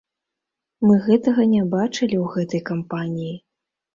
[0.87, 3.35] Мы гэтага не бачылі ў гэтай кампаніі.